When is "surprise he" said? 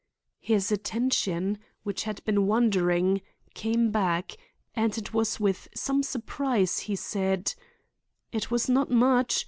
6.01-6.95